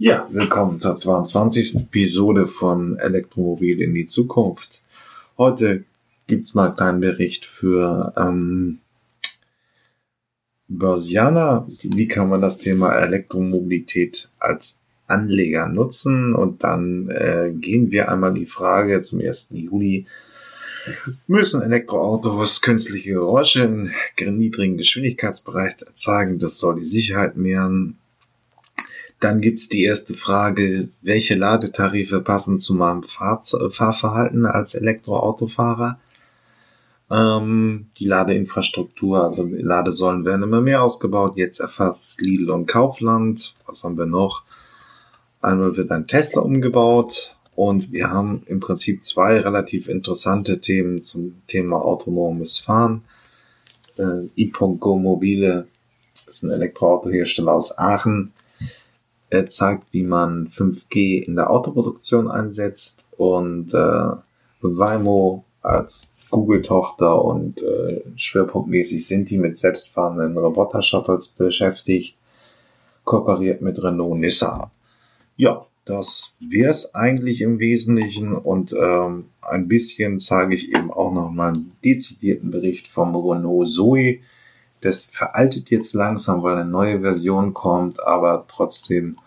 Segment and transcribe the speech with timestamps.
[0.00, 1.74] Ja, willkommen zur 22.
[1.74, 4.84] Episode von Elektromobil in die Zukunft.
[5.36, 5.82] Heute
[6.28, 8.78] gibt's mal einen kleinen Bericht für ähm,
[10.68, 11.66] Börsianer.
[11.82, 16.32] Wie kann man das Thema Elektromobilität als Anleger nutzen?
[16.32, 19.48] Und dann äh, gehen wir einmal die Frage zum 1.
[19.50, 20.06] Juli.
[21.26, 23.92] Müssen Elektroautos künstliche Geräusche in
[24.38, 26.38] niedrigen Geschwindigkeitsbereich erzeugen?
[26.38, 27.98] Das soll die Sicherheit mehren
[29.20, 35.98] dann gibt's die erste Frage, welche Ladetarife passen zu meinem Fahr Fahrverhalten als Elektroautofahrer?
[37.10, 41.36] Ähm, die Ladeinfrastruktur, also Ladesäulen werden immer mehr ausgebaut.
[41.36, 43.54] Jetzt erfasst Lidl und Kaufland.
[43.66, 44.42] Was haben wir noch?
[45.40, 51.42] Einmal wird ein Tesla umgebaut und wir haben im Prinzip zwei relativ interessante Themen zum
[51.46, 53.02] Thema autonomes Fahren.
[53.96, 55.66] Äh, e.go Mobile
[56.26, 58.32] ist ein Elektroautohersteller aus Aachen
[59.30, 64.10] er zeigt, wie man 5G in der Autoproduktion einsetzt und äh,
[64.60, 72.16] Waymo als Google-Tochter und äh, schwerpunktmäßig sind die mit selbstfahrenden Roboter-Shuttles beschäftigt,
[73.04, 74.70] kooperiert mit Renault Nissan.
[75.36, 81.12] Ja, das wäre es eigentlich im Wesentlichen und ähm, ein bisschen zeige ich eben auch
[81.12, 84.18] noch mal einen dezidierten Bericht vom Renault Zoe,
[84.80, 89.18] das veraltet jetzt langsam, weil eine neue Version kommt, aber trotzdem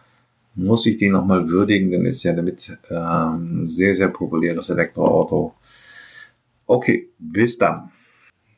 [0.55, 5.53] muss ich den nochmal würdigen, denn ist ja damit ähm, sehr, sehr populäres Elektroauto.
[6.65, 7.91] Okay, bis dann.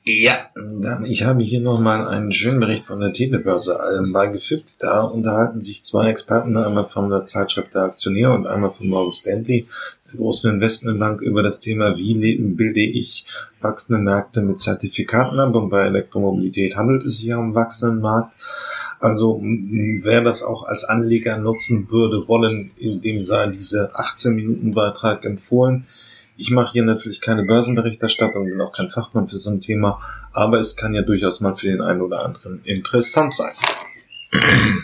[0.06, 3.80] Ja, dann, ich habe hier nochmal einen schönen Bericht von der Telebörse
[4.12, 4.76] beigefügt.
[4.80, 9.14] Da unterhalten sich zwei Experten, einmal von der Zeitschrift der Aktionär und einmal von Morgan
[9.14, 9.66] Stanley,
[10.12, 13.26] der großen Investmentbank, über das Thema, wie leben, bilde ich
[13.62, 15.56] wachsende Märkte mit Zertifikaten ab.
[15.56, 18.34] Und bei Elektromobilität handelt es sich ja um wachsenden Markt.
[19.00, 24.74] Also wer das auch als Anleger nutzen würde wollen, in dem sei diese 18 Minuten
[24.74, 25.88] Beitrag empfohlen.
[26.38, 30.02] Ich mache hier natürlich keine Börsenberichterstattung, bin auch kein Fachmann für so ein Thema,
[30.32, 33.54] aber es kann ja durchaus mal für den einen oder anderen interessant sein.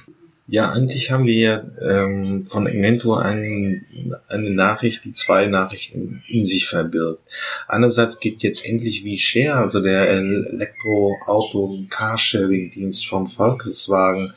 [0.52, 3.86] Ja, eigentlich haben wir ähm, von Inventor ein,
[4.28, 7.22] eine Nachricht, die zwei Nachrichten in sich verbirgt.
[7.68, 14.34] Einerseits geht jetzt endlich wie Share, also der Elektroauto-Carsharing-Dienst von Volkswagen,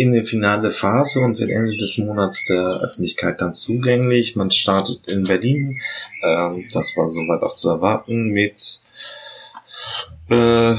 [0.00, 4.34] in die finale Phase und wird Ende des Monats der Öffentlichkeit dann zugänglich.
[4.34, 5.78] Man startet in Berlin,
[6.22, 8.80] ähm, das war soweit auch zu erwarten, mit
[10.30, 10.74] äh,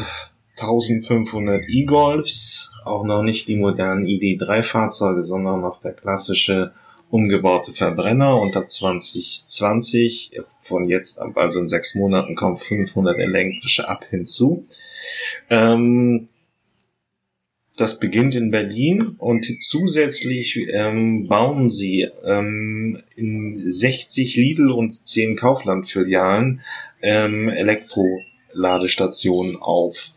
[0.60, 6.74] 1500 E-Golfs, auch noch nicht die modernen ID3-Fahrzeuge, sondern noch der klassische
[7.12, 14.04] umgebaute Verbrenner ab 2020, von jetzt ab, also in sechs Monaten, kommen 500 elektrische ab
[14.10, 14.66] hinzu.
[15.52, 16.30] Ähm,
[17.82, 25.36] das beginnt in Berlin und zusätzlich ähm, bauen sie ähm, in 60 Lidl und 10
[25.36, 26.62] Kaufland-Filialen
[27.02, 30.12] ähm, Elektroladestationen auf.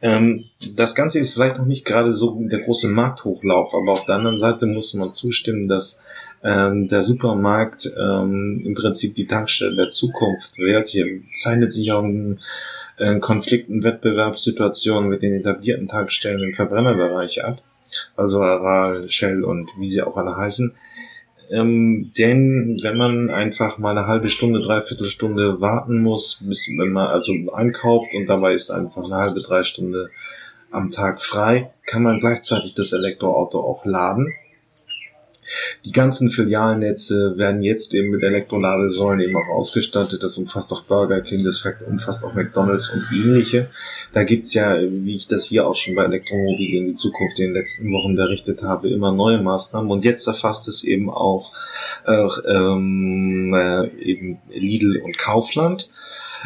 [0.00, 4.14] Ähm, das Ganze ist vielleicht noch nicht gerade so der große Markthochlauf, aber auf der
[4.14, 5.98] anderen Seite muss man zustimmen, dass
[6.42, 10.88] ähm, der Supermarkt ähm, im Prinzip die Tankstelle der Zukunft wird.
[10.88, 11.04] Hier
[11.34, 12.40] zeichnet sich auch ein
[13.00, 17.56] äh, Konflikten, Wettbewerbssituationen mit den etablierten Tankstellen im Verbrennerbereich ab,
[18.16, 20.72] also Aral, Shell und wie sie auch alle heißen.
[21.50, 26.96] Ähm, denn wenn man einfach mal eine halbe Stunde, dreiviertel Stunde warten muss, bis man
[26.96, 30.10] also einkauft und dabei ist einfach eine halbe, drei Stunde
[30.70, 34.32] am Tag frei, kann man gleichzeitig das Elektroauto auch laden
[35.84, 40.22] die ganzen Filialnetze werden jetzt eben mit Elektroladesäulen eben auch ausgestattet.
[40.22, 43.68] Das umfasst auch Burger King, das umfasst auch McDonalds und ähnliche.
[44.12, 47.46] Da gibt's ja, wie ich das hier auch schon bei Elektromobil in die Zukunft in
[47.46, 49.90] den letzten Wochen berichtet habe, immer neue Maßnahmen.
[49.90, 51.52] Und jetzt erfasst es eben auch
[52.06, 55.88] äh, ähm, äh, eben Lidl und Kaufland.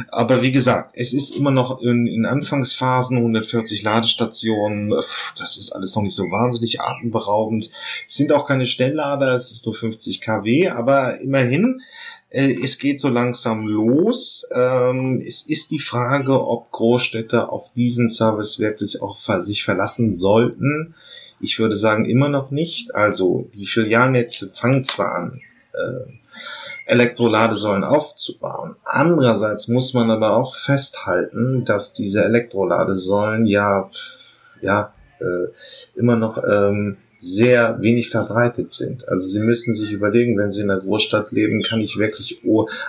[0.08, 4.90] Aber wie gesagt, es ist immer noch in, in Anfangsphasen 140 Ladestationen.
[5.38, 7.70] Das ist alles noch nicht so wahnsinnig atemberaubend.
[8.08, 11.80] Es sind auch keine Schnelllader, es ist nur 50 kW, aber immerhin,
[12.30, 14.46] äh, es geht so langsam los.
[14.52, 20.94] Ähm, es ist die Frage, ob Großstädte auf diesen Service wirklich auch sich verlassen sollten.
[21.40, 22.94] Ich würde sagen, immer noch nicht.
[22.94, 25.40] Also die Filialnetze fangen zwar an,
[25.74, 26.12] äh,
[26.86, 28.76] Elektroladesäulen aufzubauen.
[28.84, 33.90] Andererseits muss man aber auch festhalten, dass diese Elektroladesäulen ja,
[34.60, 39.08] ja, äh, immer noch ähm, sehr wenig verbreitet sind.
[39.08, 42.42] Also Sie müssen sich überlegen, wenn Sie in einer Großstadt leben, kann ich wirklich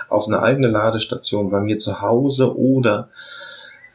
[0.08, 3.08] auf eine eigene Ladestation bei mir zu Hause oder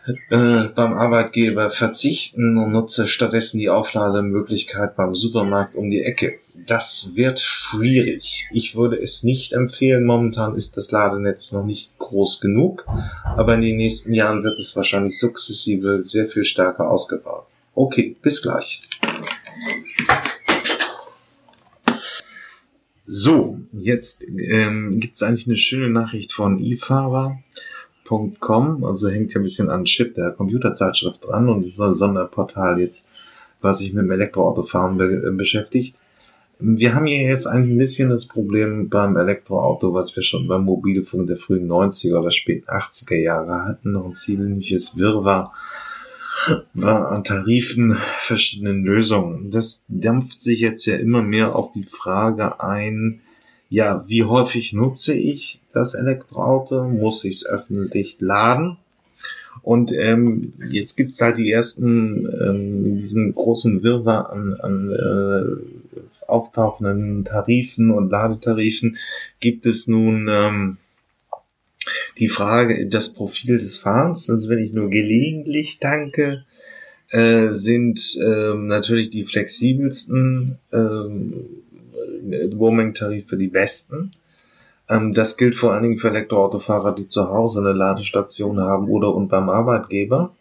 [0.07, 6.39] äh, beim Arbeitgeber verzichten und nutze stattdessen die Auflademöglichkeit beim Supermarkt um die Ecke.
[6.65, 8.48] Das wird schwierig.
[8.51, 10.06] Ich würde es nicht empfehlen.
[10.06, 12.86] Momentan ist das Ladenetz noch nicht groß genug,
[13.24, 17.45] aber in den nächsten Jahren wird es wahrscheinlich sukzessive sehr viel stärker ausgebaut.
[17.74, 18.81] Okay, bis gleich.
[23.07, 27.39] So, jetzt ähm, gibt es eigentlich eine schöne Nachricht von eFahrer.
[28.40, 32.78] Com, also hängt ja ein bisschen an Chip der Computerzeitschrift dran und ist ein Sonderportal
[32.80, 33.08] jetzt,
[33.62, 35.96] was sich mit dem Elektroautofahren be beschäftigt.
[36.60, 40.66] Wir haben hier jetzt eigentlich ein bisschen das Problem beim Elektroauto, was wir schon beim
[40.66, 45.54] Mobilfunk der frühen 90er oder späten 80er Jahre hatten, noch ein ziemliches Wirrwarr
[46.74, 49.50] war an Tarifen, verschiedenen Lösungen.
[49.52, 53.22] Das dämpft sich jetzt ja immer mehr auf die Frage ein,
[53.71, 56.89] ja, wie häufig nutze ich das Elektroauto?
[56.89, 58.75] Muss ich es öffentlich laden?
[59.63, 66.27] Und ähm, jetzt gibt's halt die ersten, ähm, in diesem großen Wirrwarr an, an äh,
[66.27, 68.97] auftauchenden Tarifen und Ladetarifen,
[69.39, 70.77] gibt es nun ähm,
[72.17, 74.29] die Frage, das Profil des Fahrens.
[74.29, 76.44] Also wenn ich nur gelegentlich tanke,
[77.12, 81.45] äh, sind ähm, natürlich die flexibelsten ähm,
[82.23, 84.12] Roaming-Tarife die besten.
[84.89, 89.13] Ähm, das gilt vor allen Dingen für Elektroautofahrer, die zu Hause eine Ladestation haben oder
[89.13, 90.35] und beim Arbeitgeber.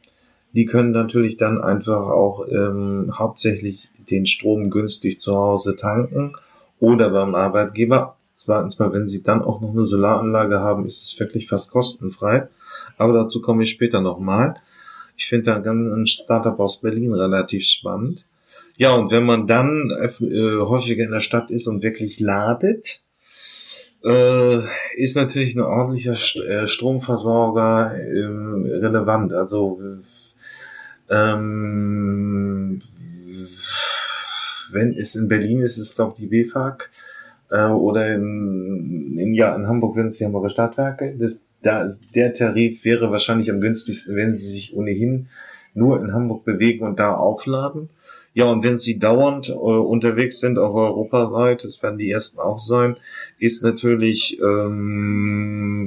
[0.52, 6.34] Die können natürlich dann einfach auch ähm, hauptsächlich den Strom günstig zu Hause tanken
[6.80, 8.16] oder beim Arbeitgeber.
[8.34, 12.48] Zweitens mal, wenn sie dann auch noch eine Solaranlage haben, ist es wirklich fast kostenfrei.
[12.96, 14.56] Aber dazu komme ich später nochmal.
[15.16, 18.24] Ich finde dann ein Startup aus Berlin relativ spannend.
[18.80, 20.08] Ja, und wenn man dann äh,
[20.60, 23.02] häufiger in der Stadt ist und wirklich ladet,
[24.02, 24.56] äh,
[24.94, 28.24] ist natürlich ein ordentlicher St äh, Stromversorger äh,
[28.78, 29.34] relevant.
[29.34, 29.82] Also
[31.10, 32.80] ähm,
[34.72, 36.88] wenn es in Berlin ist, ist es glaube ich die BFAG
[37.50, 41.16] äh, oder in, in, ja, in Hamburg werden es die Hamburger Stadtwerke.
[41.18, 45.28] Das, da ist, der Tarif wäre wahrscheinlich am günstigsten, wenn sie sich ohnehin
[45.74, 47.90] nur in Hamburg bewegen und da aufladen.
[48.32, 52.58] Ja, und wenn sie dauernd äh, unterwegs sind, auch europaweit, das werden die ersten auch
[52.58, 52.96] sein,
[53.38, 55.80] ist natürlich ähm,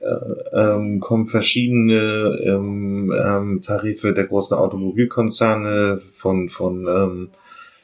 [0.00, 0.06] äh,
[0.52, 7.30] ähm, kommen verschiedene ähm, ähm, Tarife der großen Automobilkonzerne von von ähm,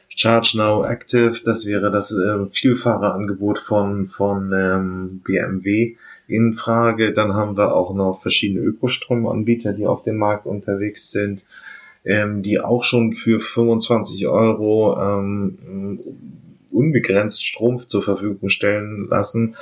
[0.08, 5.96] Charge Now Active, das wäre das äh, Vielfahrerangebot von von ähm, BMW
[6.28, 7.12] in Frage.
[7.12, 11.42] Dann haben wir auch noch verschiedene Ökostromanbieter, die auf dem Markt unterwegs sind
[12.04, 15.98] ähm, die auch schon für 25 Euro ähm,
[16.70, 19.56] unbegrenzt Strom zur Verfügung stellen lassen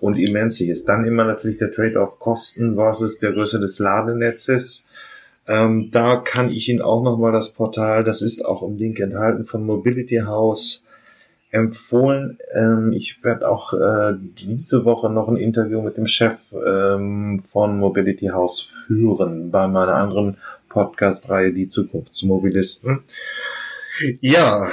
[0.00, 0.88] und immensig ist.
[0.88, 4.86] Dann immer natürlich der Trade-off Kosten versus der Größe des Ladenetzes.
[5.48, 9.44] Ähm, da kann ich Ihnen auch nochmal das Portal, das ist auch im Link enthalten
[9.44, 10.84] von Mobility House
[11.52, 12.38] empfohlen.
[12.54, 17.78] Ähm, ich werde auch äh, diese Woche noch ein Interview mit dem Chef ähm, von
[17.78, 20.38] Mobility House führen bei meiner anderen
[20.68, 23.04] Podcast-Reihe Die Zukunftsmobilisten.
[24.20, 24.68] Ja,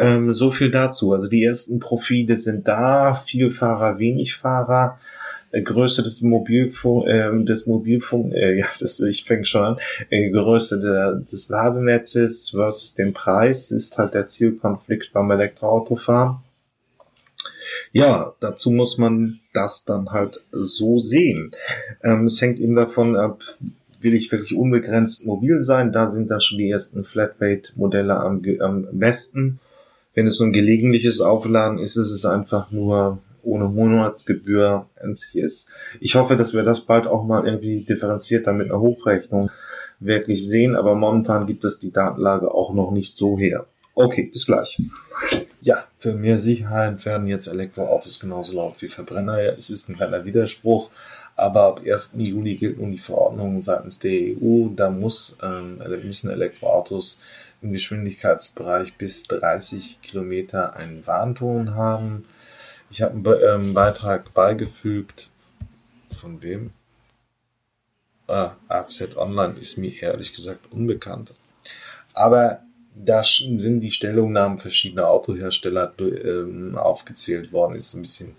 [0.00, 1.12] ähm, so viel dazu.
[1.12, 4.98] Also die ersten Profile sind da, viel Fahrer, wenig Fahrer.
[5.52, 9.76] Äh, Größe des Mobilfunk, äh, des Mobilfunk, äh, ja, das, ich fange schon an,
[10.10, 16.38] äh, Größe der, des Ladenetzes versus den Preis ist halt der Zielkonflikt beim Elektroautofahren.
[17.92, 21.52] Ja, dazu muss man das dann halt so sehen.
[22.02, 23.42] Ähm, es hängt eben davon ab,
[24.00, 25.92] will ich wirklich unbegrenzt mobil sein.
[25.92, 29.60] Da sind dann schon die ersten Flatrate-Modelle am, am besten.
[30.14, 34.86] Wenn es so ein gelegentliches Aufladen ist, ist es einfach nur ohne Monatsgebühr
[35.34, 35.70] ist.
[36.00, 39.50] Ich hoffe, dass wir das bald auch mal irgendwie differenziert mit einer Hochrechnung
[40.00, 43.66] wirklich sehen, aber momentan gibt es die Datenlage auch noch nicht so her.
[43.94, 44.80] Okay, bis gleich.
[45.60, 49.38] Ja, für mehr Sicherheit werden jetzt Elektroautos genauso laut wie Verbrenner.
[49.56, 50.90] Es ist ein kleiner Widerspruch,
[51.36, 52.14] aber ab 1.
[52.16, 54.68] Juli gilt nun die Verordnung seitens der EU.
[54.74, 57.20] Da muss, ähm, müssen Elektroautos
[57.60, 62.24] im Geschwindigkeitsbereich bis 30 Kilometer einen Warnton haben.
[62.92, 65.30] Ich habe einen ähm, Beitrag beigefügt.
[66.04, 66.72] Von wem?
[68.26, 71.32] Ah, AZ Online ist mir ehrlich gesagt unbekannt.
[72.12, 72.62] Aber
[72.94, 77.76] da sind die Stellungnahmen verschiedener Autohersteller ähm, aufgezählt worden.
[77.76, 78.36] Ist ein bisschen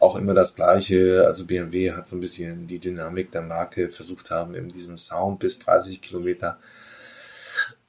[0.00, 1.24] auch immer das Gleiche.
[1.28, 5.38] Also BMW hat so ein bisschen die Dynamik der Marke versucht haben, in diesem Sound
[5.38, 6.58] bis 30 Kilometer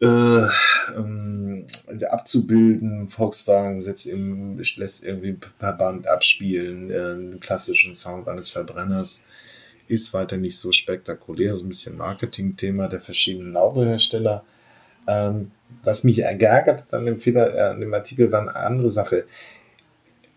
[0.06, 1.68] äh, ähm,
[2.10, 3.10] abzubilden.
[3.10, 9.24] Volkswagen setzt im, lässt irgendwie per Band abspielen, äh, einen klassischen Sound eines Verbrenners.
[9.88, 14.44] ist weiter nicht so spektakulär, so ein bisschen Marketing-Thema der verschiedenen Autohersteller.
[15.08, 15.52] Ähm,
[15.84, 19.26] was mich ärgert hat an dem, Fehler, äh, an dem Artikel war eine andere Sache.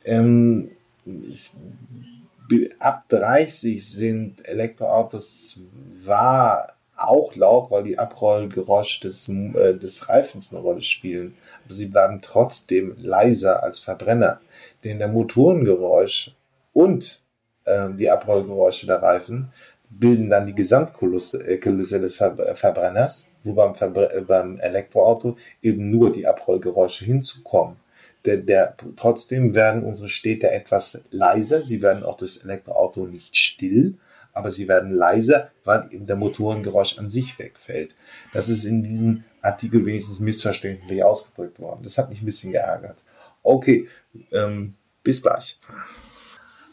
[0.05, 0.71] Ähm,
[2.81, 5.57] ab 30 sind Elektroautos
[6.05, 11.87] zwar auch laut, weil die Abrollgeräusche des, äh, des Reifens eine Rolle spielen, aber sie
[11.87, 14.41] bleiben trotzdem leiser als Verbrenner.
[14.85, 16.35] Denn der Motorengeräusch
[16.73, 17.21] und
[17.65, 19.53] äh, die Abrollgeräusche der Reifen
[19.91, 25.91] bilden dann die Gesamtkulisse äh, des Ver Verbrenners, wo beim, Verbr äh, beim Elektroauto eben
[25.91, 27.77] nur die Abrollgeräusche hinzukommen.
[28.25, 33.95] Der, der, trotzdem werden unsere Städte etwas leiser, sie werden auch durchs Elektroauto nicht still,
[34.39, 37.97] aber sie werden leiser, weil eben der Motorengeräusch an sich wegfällt.
[38.33, 41.81] Das ist in diesem Artikel wenigstens missverständlich ausgedrückt worden.
[41.83, 42.99] Das hat mich ein bisschen geärgert.
[43.43, 43.89] Okay,
[44.31, 45.59] ähm, bis gleich.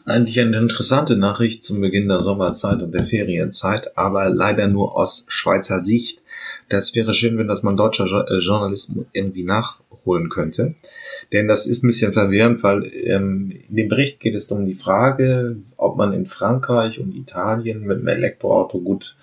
[0.04, 5.24] Eigentlich eine interessante Nachricht zum Beginn der Sommerzeit und der Ferienzeit, aber leider nur aus
[5.26, 6.22] Schweizer Sicht.
[6.68, 10.74] Das wäre schön, wenn das mal ein deutscher äh, Journalist irgendwie nachholen könnte.
[11.32, 14.74] Denn das ist ein bisschen verwirrend, weil ähm, in dem Bericht geht es um die
[14.74, 19.16] Frage, ob man in Frankreich und Italien mit einem Elektroauto gut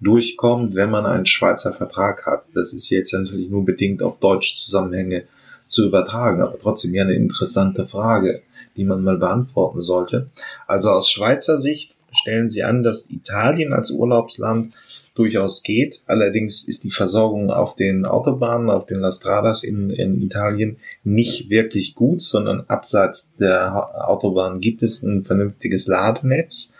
[0.00, 2.44] durchkommt, wenn man einen Schweizer Vertrag hat.
[2.54, 5.24] Das ist jetzt natürlich nur bedingt auf deutsche Zusammenhänge
[5.66, 8.42] zu übertragen, aber trotzdem ja eine interessante Frage
[8.78, 10.30] die man mal beantworten sollte.
[10.66, 14.74] Also aus Schweizer Sicht stellen sie an, dass Italien als Urlaubsland
[15.18, 16.02] durchaus geht.
[16.06, 21.94] Allerdings ist die Versorgung auf den Autobahnen, auf den Lastradas in, in Italien nicht wirklich
[21.94, 26.72] gut, sondern abseits der Autobahn gibt es ein vernünftiges Ladenetz.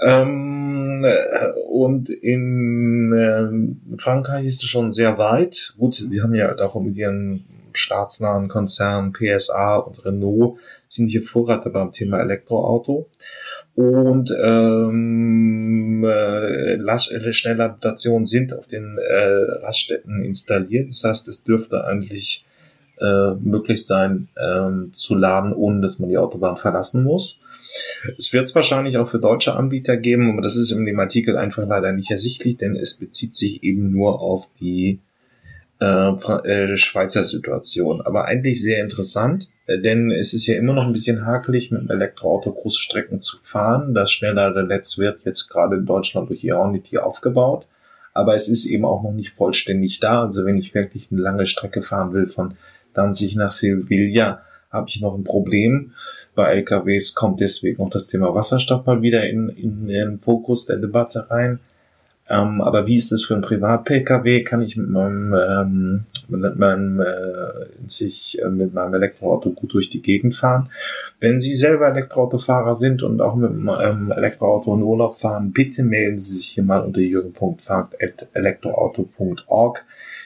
[0.00, 1.04] Ähm,
[1.68, 5.74] und in äh, Frankreich ist es schon sehr weit.
[5.78, 7.44] Gut, sie haben ja auch mit ihren
[7.74, 13.08] staatsnahen Konzernen PSA und Renault ziemliche Vorreiter beim Thema Elektroauto.
[13.74, 20.90] Und ähm, äh, Schnellladestationen sind auf den äh, Raststätten installiert.
[20.90, 22.44] Das heißt, es dürfte eigentlich
[23.00, 27.40] äh, möglich sein, äh, zu laden, ohne dass man die Autobahn verlassen muss.
[28.18, 31.38] Es wird es wahrscheinlich auch für deutsche Anbieter geben, aber das ist in dem Artikel
[31.38, 35.00] einfach leider nicht ersichtlich, denn es bezieht sich eben nur auf die
[35.82, 38.00] äh, äh Schweizer Situation.
[38.00, 39.48] Aber eigentlich sehr interessant.
[39.66, 43.38] Äh, denn es ist ja immer noch ein bisschen hakelig, mit einem Elektroauto Großstrecken zu
[43.42, 43.94] fahren.
[43.94, 47.66] Das Schnellladernetz wird jetzt gerade in Deutschland durch Ionity aufgebaut.
[48.14, 50.22] Aber es ist eben auch noch nicht vollständig da.
[50.22, 52.56] Also wenn ich wirklich eine lange Strecke fahren will von
[52.94, 55.92] Danzig nach Sevilla, habe ich noch ein Problem.
[56.34, 60.76] Bei LKWs kommt deswegen auch das Thema Wasserstoff mal wieder in, in den Fokus der
[60.76, 61.60] Debatte rein.
[62.32, 64.42] Ähm, aber wie ist es für einen Privat-Pkw?
[64.42, 69.90] Kann ich mit meinem, ähm, mit meinem, äh, sich, äh, mit meinem Elektroauto gut durch
[69.90, 70.70] die Gegend fahren?
[71.20, 75.82] Wenn Sie selber Elektroautofahrer sind und auch mit einem ähm, Elektroauto in Urlaub fahren, bitte
[75.82, 79.84] melden Sie sich hier mal unter jürgen.fahrt.elektroauto.org.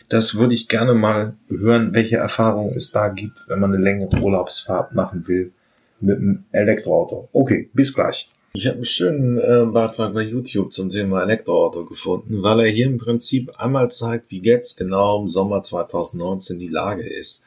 [0.09, 4.21] Das würde ich gerne mal hören, welche Erfahrungen es da gibt, wenn man eine längere
[4.21, 5.51] Urlaubsfahrt machen will
[5.99, 7.29] mit einem Elektroauto.
[7.33, 8.31] Okay, bis gleich.
[8.53, 12.87] Ich habe einen schönen äh, Beitrag bei YouTube zum Thema Elektroauto gefunden, weil er hier
[12.87, 17.45] im Prinzip einmal zeigt, wie jetzt genau im Sommer 2019 die Lage ist.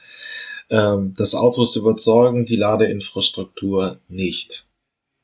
[0.69, 4.67] Ähm, das Auto ist überzeugend, die Ladeinfrastruktur nicht.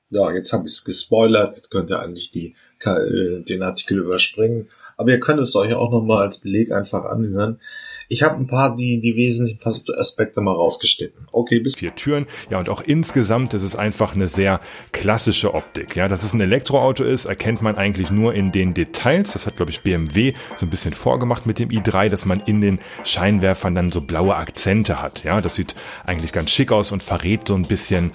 [0.09, 4.67] Ja, jetzt habe ich es gespoilert, jetzt könnt ihr eigentlich die, äh, den Artikel überspringen.
[4.97, 7.59] Aber ihr könnt es euch auch nochmal als Beleg einfach anhören.
[8.07, 9.59] Ich habe ein paar die, die wesentlichen
[9.97, 11.27] Aspekte mal rausgeschnitten.
[11.31, 12.27] Okay, bis vier Türen.
[12.49, 14.59] Ja, und auch insgesamt ist es einfach eine sehr
[14.91, 15.95] klassische Optik.
[15.95, 19.33] Ja, dass es ein Elektroauto ist, erkennt man eigentlich nur in den Details.
[19.33, 22.61] Das hat, glaube ich, BMW so ein bisschen vorgemacht mit dem i3, dass man in
[22.61, 25.23] den Scheinwerfern dann so blaue Akzente hat.
[25.23, 28.11] Ja, das sieht eigentlich ganz schick aus und verrät so ein bisschen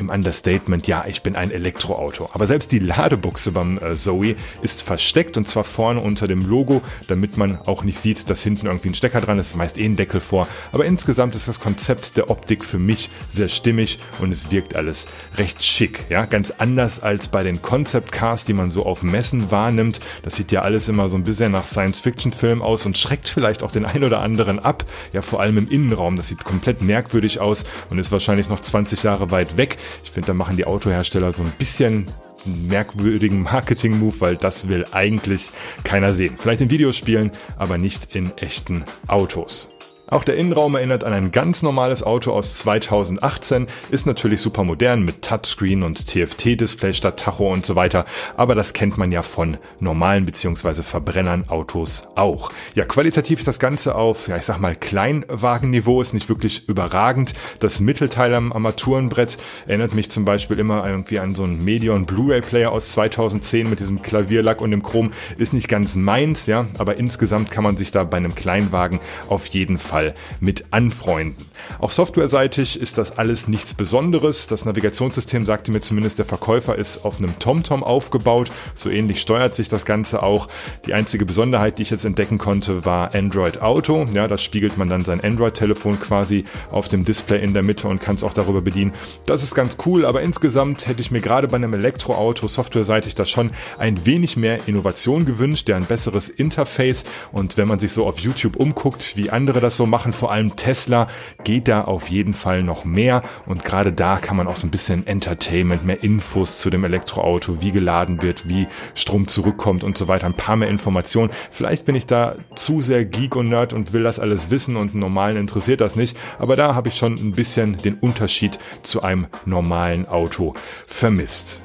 [0.00, 2.30] im Understatement, ja, ich bin ein Elektroauto.
[2.32, 6.80] Aber selbst die Ladebuchse beim äh, Zoe ist versteckt und zwar vorne unter dem Logo,
[7.06, 9.54] damit man auch nicht sieht, dass hinten irgendwie ein Stecker dran ist.
[9.56, 10.48] Meist eh ein Deckel vor.
[10.72, 15.06] Aber insgesamt ist das Konzept der Optik für mich sehr stimmig und es wirkt alles
[15.36, 16.06] recht schick.
[16.08, 20.00] Ja, ganz anders als bei den Concept Cars, die man so auf Messen wahrnimmt.
[20.22, 23.70] Das sieht ja alles immer so ein bisschen nach Science-Fiction-Film aus und schreckt vielleicht auch
[23.70, 24.84] den ein oder anderen ab.
[25.12, 26.16] Ja, vor allem im Innenraum.
[26.16, 29.76] Das sieht komplett merkwürdig aus und ist wahrscheinlich noch 20 Jahre weit weg.
[30.04, 32.06] Ich finde, da machen die Autohersteller so ein bisschen
[32.44, 35.50] merkwürdigen Marketing-Move, weil das will eigentlich
[35.84, 36.34] keiner sehen.
[36.36, 39.69] Vielleicht in Videospielen, aber nicht in echten Autos.
[40.10, 45.04] Auch der Innenraum erinnert an ein ganz normales Auto aus 2018, ist natürlich super modern
[45.04, 48.04] mit Touchscreen und TFT-Display statt Tacho und so weiter,
[48.36, 50.82] aber das kennt man ja von normalen bzw.
[50.82, 52.50] Verbrennern Autos auch.
[52.74, 57.34] Ja, qualitativ ist das Ganze auf, ja, ich sag mal Kleinwagenniveau, ist nicht wirklich überragend.
[57.60, 59.38] Das Mittelteil am Armaturenbrett
[59.68, 63.78] erinnert mich zum Beispiel immer irgendwie an so einen Medion Blu-ray Player aus 2010 mit
[63.78, 67.92] diesem Klavierlack und dem Chrom, ist nicht ganz meins, ja, aber insgesamt kann man sich
[67.92, 68.98] da bei einem Kleinwagen
[69.28, 71.44] auf jeden Fall Fall mit anfreunden.
[71.78, 74.46] Auch softwareseitig ist das alles nichts Besonderes.
[74.46, 78.50] Das Navigationssystem sagte mir zumindest, der Verkäufer ist auf einem TomTom aufgebaut.
[78.74, 80.48] So ähnlich steuert sich das Ganze auch.
[80.86, 84.06] Die einzige Besonderheit, die ich jetzt entdecken konnte, war Android Auto.
[84.12, 88.00] Ja, da spiegelt man dann sein Android-Telefon quasi auf dem Display in der Mitte und
[88.00, 88.94] kann es auch darüber bedienen.
[89.26, 93.26] Das ist ganz cool, aber insgesamt hätte ich mir gerade bei einem Elektroauto softwareseitig da
[93.26, 97.04] schon ein wenig mehr Innovation gewünscht, ja ein besseres Interface.
[97.32, 100.56] Und wenn man sich so auf YouTube umguckt, wie andere das so machen, vor allem
[100.56, 101.06] Tesla,
[101.44, 104.70] geht da auf jeden Fall noch mehr und gerade da kann man auch so ein
[104.70, 110.08] bisschen Entertainment, mehr Infos zu dem Elektroauto, wie geladen wird, wie Strom zurückkommt und so
[110.08, 111.30] weiter, ein paar mehr Informationen.
[111.50, 114.92] Vielleicht bin ich da zu sehr Geek und Nerd und will das alles wissen und
[114.92, 119.02] einen normalen interessiert das nicht, aber da habe ich schon ein bisschen den Unterschied zu
[119.02, 120.54] einem normalen Auto
[120.86, 121.62] vermisst.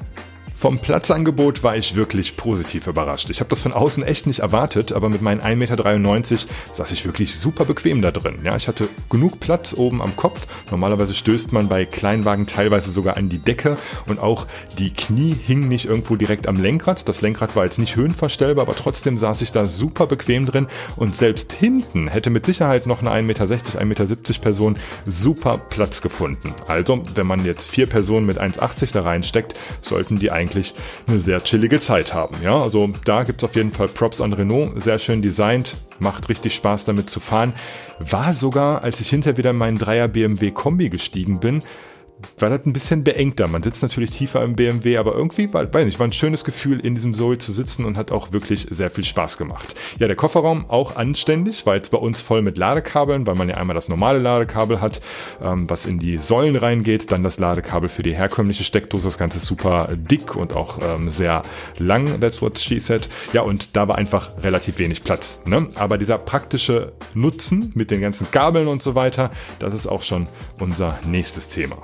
[0.58, 3.28] Vom Platzangebot war ich wirklich positiv überrascht.
[3.28, 5.76] Ich habe das von außen echt nicht erwartet, aber mit meinen 1,93 Meter
[6.72, 8.38] saß ich wirklich super bequem da drin.
[8.42, 10.46] Ja, ich hatte genug Platz oben am Kopf.
[10.70, 14.46] Normalerweise stößt man bei Kleinwagen teilweise sogar an die Decke und auch
[14.78, 17.06] die Knie hingen nicht irgendwo direkt am Lenkrad.
[17.06, 21.14] Das Lenkrad war jetzt nicht höhenverstellbar, aber trotzdem saß ich da super bequem drin und
[21.14, 24.06] selbst hinten hätte mit Sicherheit noch eine 1,60 Meter, 1,70 Meter
[24.40, 26.54] Person super Platz gefunden.
[26.66, 30.74] Also, wenn man jetzt vier Personen mit 1,80 da reinsteckt, sollten die eigentlich eigentlich
[31.06, 32.36] eine sehr chillige Zeit haben.
[32.42, 36.28] Ja, also da gibt es auf jeden Fall Props an Renault, sehr schön designt, macht
[36.28, 37.52] richtig Spaß damit zu fahren.
[37.98, 41.62] War sogar, als ich hinterher wieder in meinen Dreier BMW Kombi gestiegen bin,
[42.38, 43.46] war das ein bisschen beengter.
[43.48, 46.80] Man sitzt natürlich tiefer im BMW, aber irgendwie war, weiß nicht, war ein schönes Gefühl,
[46.80, 49.74] in diesem Soul zu sitzen und hat auch wirklich sehr viel Spaß gemacht.
[49.98, 53.56] Ja, der Kofferraum auch anständig, war jetzt bei uns voll mit Ladekabeln, weil man ja
[53.56, 55.00] einmal das normale Ladekabel hat,
[55.42, 59.04] ähm, was in die Säulen reingeht, dann das Ladekabel für die herkömmliche Steckdose.
[59.04, 61.42] Das Ganze ist super dick und auch ähm, sehr
[61.78, 63.08] lang, that's what she said.
[63.32, 65.42] Ja, und da war einfach relativ wenig Platz.
[65.46, 65.68] Ne?
[65.74, 70.28] Aber dieser praktische Nutzen mit den ganzen Kabeln und so weiter, das ist auch schon
[70.58, 71.76] unser nächstes Thema.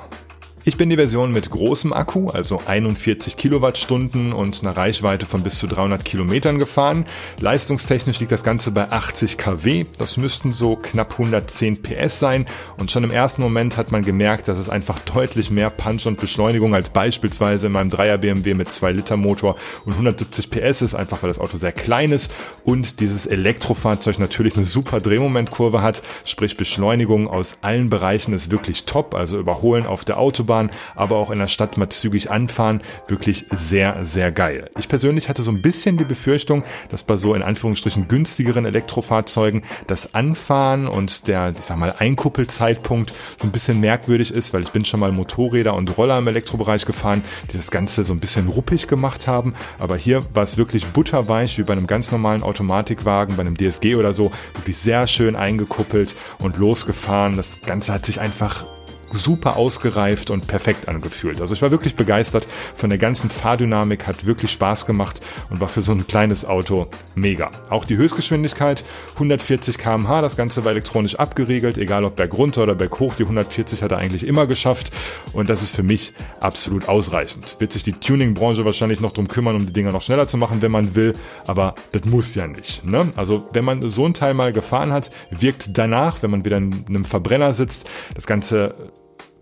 [0.65, 5.59] Ich bin die Version mit großem Akku, also 41 Kilowattstunden und einer Reichweite von bis
[5.59, 7.05] zu 300 Kilometern gefahren.
[7.41, 9.87] Leistungstechnisch liegt das Ganze bei 80 kW.
[9.99, 12.47] Das müssten so knapp 110 PS sein.
[12.79, 16.21] Und schon im ersten Moment hat man gemerkt, dass es einfach deutlich mehr Punch und
[16.21, 20.95] Beschleunigung als beispielsweise in meinem 3er BMW mit 2 Liter Motor und 170 PS ist,
[20.95, 22.33] einfach weil das Auto sehr klein ist
[22.63, 26.05] und dieses Elektrofahrzeug natürlich eine super Drehmomentkurve hat.
[26.25, 29.17] Sprich Beschleunigung aus allen Bereichen ist wirklich top.
[29.17, 32.83] Also überholen auf der Autobahn Autobahn, aber auch in der Stadt mal zügig anfahren.
[33.09, 34.71] Wirklich sehr, sehr geil.
[34.79, 39.63] Ich persönlich hatte so ein bisschen die Befürchtung, dass bei so in Anführungsstrichen günstigeren Elektrofahrzeugen
[39.87, 44.71] das Anfahren und der, ich sag mal, Einkuppelzeitpunkt so ein bisschen merkwürdig ist, weil ich
[44.71, 48.49] bin schon mal Motorräder und Roller im Elektrobereich gefahren, die das Ganze so ein bisschen
[48.49, 49.55] ruppig gemacht haben.
[49.79, 53.97] Aber hier war es wirklich butterweich, wie bei einem ganz normalen Automatikwagen, bei einem DSG
[53.97, 57.37] oder so, wirklich sehr schön eingekuppelt und losgefahren.
[57.37, 58.67] Das Ganze hat sich einfach
[59.15, 61.41] super ausgereift und perfekt angefühlt.
[61.41, 65.21] Also ich war wirklich begeistert von der ganzen Fahrdynamik, hat wirklich Spaß gemacht
[65.51, 67.51] und war für so ein kleines Auto mega.
[67.71, 73.15] Auch die Höchstgeschwindigkeit 140 km/h, das Ganze war elektronisch abgeriegelt, egal ob bergunter oder berghoch,
[73.15, 74.93] die 140 hat er eigentlich immer geschafft
[75.33, 77.57] und das ist für mich absolut ausreichend.
[77.59, 80.63] Wird sich die Tuning-Branche wahrscheinlich noch drum kümmern, um die Dinger noch schneller zu machen,
[80.63, 81.15] wenn man will,
[81.47, 82.85] aber das muss ja nicht.
[82.85, 83.13] Ne?
[83.17, 86.85] Also wenn man so ein Teil mal gefahren hat, wirkt danach, wenn man wieder in
[86.89, 88.75] einem Verbrenner sitzt, das Ganze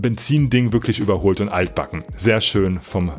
[0.00, 2.02] Benzinding wirklich überholt und altbacken.
[2.16, 3.12] Sehr schön vom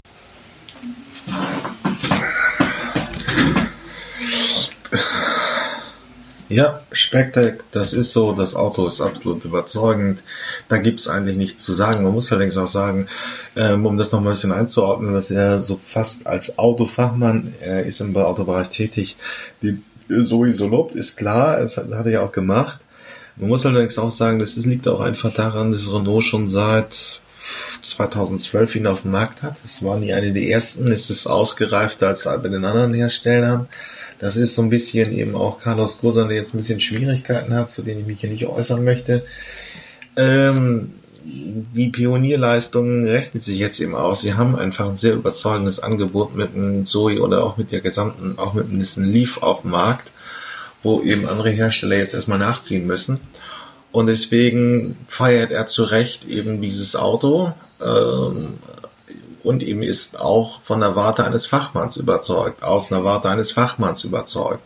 [6.52, 10.22] Ja, Spectac, das ist so, das Auto ist absolut überzeugend.
[10.68, 12.04] Da gibt's eigentlich nichts zu sagen.
[12.04, 13.08] Man muss allerdings auch sagen,
[13.56, 18.02] ähm, um das nochmal ein bisschen einzuordnen, dass er so fast als Autofachmann, er ist
[18.02, 19.16] im Autobereich tätig,
[19.62, 22.82] die sowieso lobt, ist klar, das hat er ja auch gemacht.
[23.38, 27.22] Man muss allerdings auch sagen, das liegt auch einfach daran, dass Renault schon seit
[27.82, 29.58] 2012 ihn auf dem Markt hat.
[29.64, 33.68] Es war nie eine der ersten, es ist ausgereifter als bei den anderen Herstellern.
[34.20, 37.72] Das ist so ein bisschen eben auch Carlos Ghosn, der jetzt ein bisschen Schwierigkeiten hat,
[37.72, 39.24] zu denen ich mich hier nicht äußern möchte.
[40.16, 44.22] Ähm, die Pionierleistung rechnet sich jetzt eben aus.
[44.22, 48.38] Sie haben einfach ein sehr überzeugendes Angebot mit einem Zoe oder auch mit der gesamten,
[48.38, 50.12] auch mit einem Nissan Leaf auf dem Markt
[50.84, 53.20] wo eben andere Hersteller jetzt erstmal nachziehen müssen.
[53.92, 57.54] Und deswegen feiert er zu Recht eben dieses Auto.
[57.84, 58.54] Ähm,
[59.44, 64.04] und ihm ist auch von der Warte eines Fachmanns überzeugt, aus einer Warte eines Fachmanns
[64.04, 64.64] überzeugt.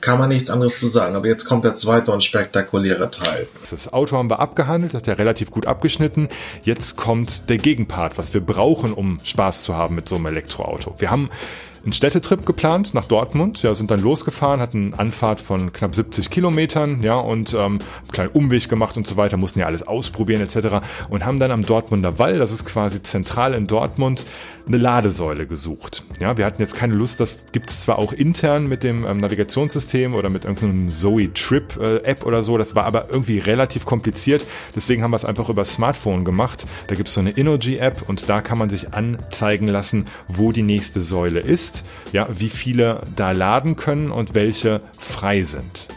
[0.00, 1.16] Kann man nichts anderes zu sagen.
[1.16, 3.48] Aber jetzt kommt der zweite und spektakuläre Teil.
[3.68, 6.28] Das Auto haben wir abgehandelt, hat ja relativ gut abgeschnitten.
[6.62, 10.94] Jetzt kommt der Gegenpart, was wir brauchen, um Spaß zu haben mit so einem Elektroauto.
[10.98, 11.30] Wir haben
[11.86, 17.00] einen Städtetrip geplant nach Dortmund, ja, sind dann losgefahren, hatten Anfahrt von knapp 70 Kilometern,
[17.04, 20.84] ja, und ähm, einen kleinen Umweg gemacht und so weiter, mussten ja alles ausprobieren etc.
[21.08, 24.26] und haben dann am Dortmunder Wall, das ist quasi zentral in Dortmund,
[24.66, 26.02] eine Ladesäule gesucht.
[26.18, 29.18] Ja, wir hatten jetzt keine Lust, das gibt es zwar auch intern mit dem ähm,
[29.18, 33.84] Navigationssystem oder mit irgendeinem Zoe Trip äh, App oder so, das war aber irgendwie relativ
[33.84, 34.44] kompliziert,
[34.74, 36.66] deswegen haben wir es einfach über Smartphone gemacht.
[36.88, 40.50] Da gibt es so eine Energy App und da kann man sich anzeigen lassen, wo
[40.50, 41.75] die nächste Säule ist
[42.12, 45.88] ja, wie viele da laden können und welche frei sind.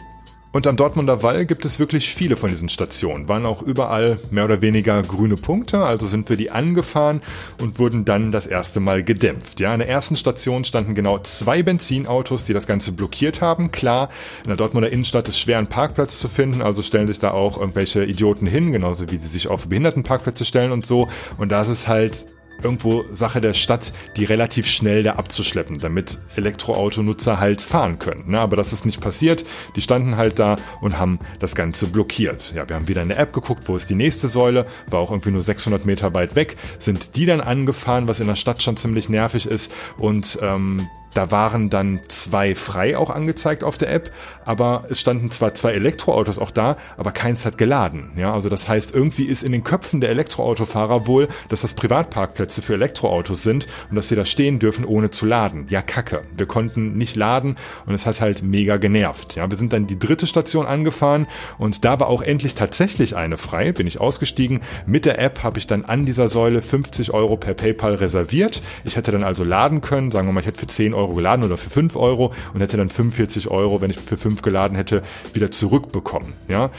[0.52, 3.28] Und am Dortmunder Wall gibt es wirklich viele von diesen Stationen.
[3.28, 7.22] Waren auch überall mehr oder weniger grüne Punkte, also sind wir die angefahren
[7.62, 9.60] und wurden dann das erste Mal gedämpft.
[9.60, 13.70] Ja, an der ersten Station standen genau zwei Benzinautos, die das Ganze blockiert haben.
[13.70, 14.10] Klar,
[14.42, 17.56] in der Dortmunder Innenstadt ist schwer einen Parkplatz zu finden, also stellen sich da auch
[17.56, 21.08] irgendwelche Idioten hin, genauso wie sie sich auf Behindertenparkplätze stellen und so.
[21.38, 22.26] Und das ist halt
[22.64, 28.30] irgendwo Sache der Stadt, die relativ schnell da abzuschleppen, damit Elektroautonutzer halt fahren können.
[28.30, 28.40] Ne?
[28.40, 29.44] Aber das ist nicht passiert.
[29.76, 32.52] Die standen halt da und haben das Ganze blockiert.
[32.54, 35.10] Ja, wir haben wieder in der App geguckt, wo ist die nächste Säule, war auch
[35.10, 38.76] irgendwie nur 600 Meter weit weg, sind die dann angefahren, was in der Stadt schon
[38.76, 44.12] ziemlich nervig ist und ähm, da waren dann zwei frei auch angezeigt auf der App,
[44.44, 48.12] aber es standen zwar zwei Elektroautos auch da, aber keins hat geladen.
[48.16, 52.62] Ja, also das heißt, irgendwie ist in den Köpfen der Elektroautofahrer wohl, dass das Privatparkplätze
[52.62, 55.66] für Elektroautos sind und dass sie da stehen dürfen, ohne zu laden.
[55.68, 56.22] Ja, kacke.
[56.36, 59.36] Wir konnten nicht laden und es hat halt mega genervt.
[59.36, 61.26] Ja, wir sind dann die dritte Station angefahren
[61.58, 63.72] und da war auch endlich tatsächlich eine frei.
[63.72, 64.60] Bin ich ausgestiegen.
[64.86, 68.62] Mit der App habe ich dann an dieser Säule 50 Euro per PayPal reserviert.
[68.84, 70.10] Ich hätte dann also laden können.
[70.10, 72.60] Sagen wir mal, ich hätte für 10 Euro Euro geladen oder für 5 Euro und
[72.60, 76.34] hätte dann 45 Euro, wenn ich für 5 geladen hätte, wieder zurückbekommen.
[76.48, 76.70] Ja,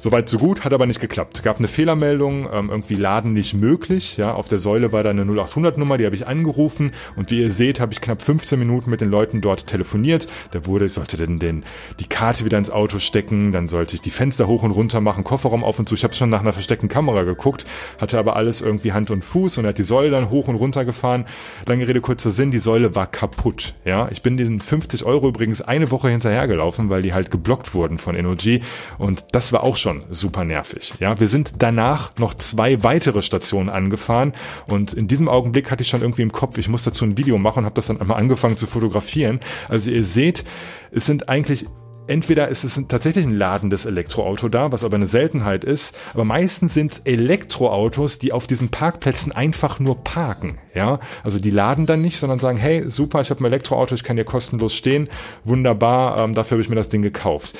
[0.00, 1.42] Soweit so gut, hat aber nicht geklappt.
[1.42, 4.16] Gab eine Fehlermeldung, ähm, irgendwie Laden nicht möglich.
[4.16, 7.40] Ja, auf der Säule war da eine 0800 Nummer, die habe ich angerufen und wie
[7.40, 10.28] ihr seht, habe ich knapp 15 Minuten mit den Leuten dort telefoniert.
[10.52, 11.64] Da wurde, ich sollte denn den,
[11.98, 15.24] die Karte wieder ins Auto stecken, dann sollte ich die Fenster hoch und runter machen,
[15.24, 15.96] Kofferraum auf und zu.
[15.96, 17.66] Ich habe schon nach einer versteckten Kamera geguckt,
[18.00, 20.54] hatte aber alles irgendwie Hand und Fuß und er hat die Säule dann hoch und
[20.54, 21.24] runter gefahren.
[21.66, 23.74] Lange Rede, kurzer Sinn, die Säule war kaputt.
[23.84, 27.98] Ja, ich bin diesen 50 Euro übrigens eine Woche hinterhergelaufen, weil die halt geblockt wurden
[27.98, 28.62] von Energy
[28.98, 30.94] und das war auch schon schon super nervig.
[31.00, 34.32] Ja, wir sind danach noch zwei weitere Stationen angefahren
[34.66, 37.38] und in diesem Augenblick hatte ich schon irgendwie im Kopf, ich muss dazu ein Video
[37.38, 39.40] machen und habe das dann einmal angefangen zu fotografieren.
[39.68, 40.44] Also ihr seht,
[40.90, 41.66] es sind eigentlich
[42.06, 46.74] entweder ist es tatsächlich ein ladendes Elektroauto da, was aber eine Seltenheit ist, aber meistens
[46.74, 50.58] sind es Elektroautos, die auf diesen Parkplätzen einfach nur parken.
[50.74, 54.04] Ja, also die laden dann nicht, sondern sagen, hey, super, ich habe ein Elektroauto, ich
[54.04, 55.08] kann hier kostenlos stehen,
[55.44, 57.58] wunderbar, ähm, dafür habe ich mir das Ding gekauft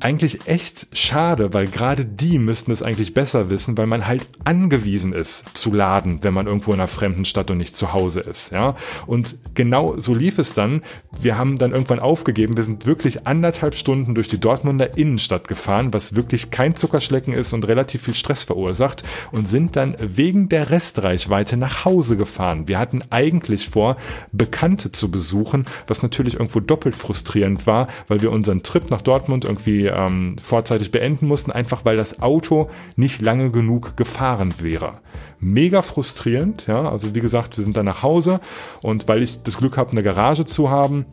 [0.00, 5.12] eigentlich echt schade, weil gerade die müssten es eigentlich besser wissen, weil man halt angewiesen
[5.12, 8.52] ist zu laden, wenn man irgendwo in einer fremden Stadt und nicht zu Hause ist,
[8.52, 8.76] ja.
[9.06, 10.82] Und genau so lief es dann.
[11.20, 12.56] Wir haben dann irgendwann aufgegeben.
[12.56, 17.52] Wir sind wirklich anderthalb Stunden durch die Dortmunder Innenstadt gefahren, was wirklich kein Zuckerschlecken ist
[17.52, 22.68] und relativ viel Stress verursacht und sind dann wegen der Restreichweite nach Hause gefahren.
[22.68, 23.96] Wir hatten eigentlich vor,
[24.32, 29.44] Bekannte zu besuchen, was natürlich irgendwo doppelt frustrierend war, weil wir unseren Trip nach Dortmund
[29.44, 35.00] irgendwie ähm, vorzeitig beenden mussten, einfach weil das Auto nicht lange genug gefahren wäre.
[35.40, 36.88] Mega frustrierend, ja.
[36.90, 38.40] Also wie gesagt, wir sind dann nach Hause
[38.82, 41.06] und weil ich das Glück habe, eine Garage zu haben,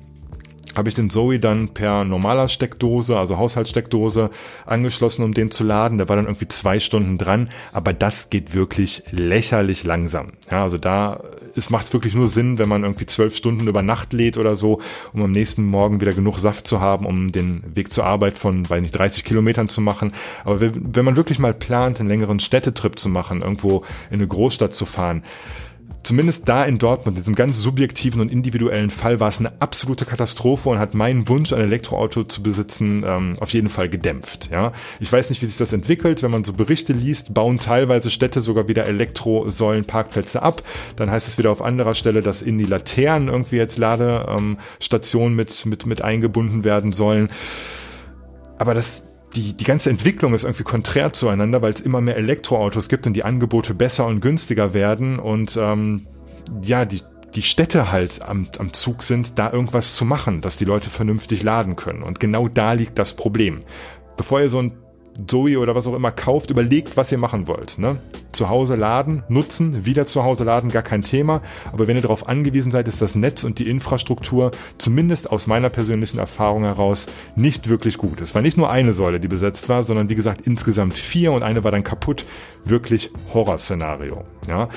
[0.76, 4.30] habe ich den Zoe dann per normaler Steckdose, also Haushaltssteckdose,
[4.66, 5.98] angeschlossen, um den zu laden.
[5.98, 10.34] Der war dann irgendwie zwei Stunden dran, aber das geht wirklich lächerlich langsam.
[10.50, 11.22] Ja, also da
[11.56, 14.82] es macht wirklich nur Sinn, wenn man irgendwie zwölf Stunden über Nacht lädt oder so,
[15.14, 18.70] um am nächsten Morgen wieder genug Saft zu haben, um den Weg zur Arbeit von,
[18.70, 20.12] weiß nicht, 30 Kilometern zu machen.
[20.44, 24.74] Aber wenn man wirklich mal plant, einen längeren Städtetrip zu machen, irgendwo in eine Großstadt
[24.74, 25.24] zu fahren,
[26.06, 30.06] zumindest da in Dortmund, in diesem ganz subjektiven und individuellen Fall, war es eine absolute
[30.06, 34.50] Katastrophe und hat meinen Wunsch, ein Elektroauto zu besitzen, ähm, auf jeden Fall gedämpft.
[34.52, 36.24] Ja, ich weiß nicht, wie sich das entwickelt.
[36.24, 40.62] Wenn man so Berichte liest, bauen teilweise Städte sogar wieder Elektrosäulenparkplätze ab.
[40.96, 45.66] Dann heißt es wieder auf anderer Stelle, dass in die Laternen irgendwie jetzt Ladestationen mit
[45.66, 47.30] mit mit eingebunden werden sollen.
[48.58, 49.04] Aber das
[49.36, 53.14] die, die ganze Entwicklung ist irgendwie konträr zueinander, weil es immer mehr Elektroautos gibt und
[53.14, 56.08] die Angebote besser und günstiger werden und ähm,
[56.64, 57.02] ja, die,
[57.34, 61.44] die Städte halt am, am Zug sind, da irgendwas zu machen, dass die Leute vernünftig
[61.44, 62.04] laden können.
[62.04, 63.64] Und genau da liegt das Problem.
[64.16, 64.78] Bevor ihr so ein
[65.28, 67.78] Zoe oder was auch immer kauft, überlegt, was ihr machen wollt.
[67.78, 67.98] Ne?
[68.32, 71.42] Zu Hause laden, nutzen, wieder zu Hause laden, gar kein Thema.
[71.72, 75.70] Aber wenn ihr darauf angewiesen seid, ist das Netz und die Infrastruktur, zumindest aus meiner
[75.70, 78.20] persönlichen Erfahrung heraus, nicht wirklich gut.
[78.20, 81.44] Es war nicht nur eine Säule, die besetzt war, sondern wie gesagt insgesamt vier und
[81.44, 82.26] eine war dann kaputt.
[82.66, 84.26] Wirklich Horrorszenario.
[84.48, 84.70] Ja.